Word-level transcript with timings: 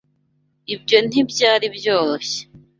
Ibyo 0.73 0.97
ntibyari 1.07 1.65
byoroshye. 1.75 2.39